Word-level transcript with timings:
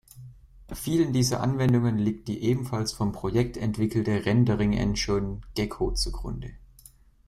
Vielen 0.73 1.13
dieser 1.13 1.41
Anwendungen 1.41 1.99
liegt 1.99 2.27
die 2.27 2.41
ebenfalls 2.41 2.91
vom 2.91 3.11
Projekt 3.11 3.55
entwickelte 3.55 4.25
Rendering-Engine 4.25 5.41
Gecko 5.53 5.91
zugrunde. 5.91 6.55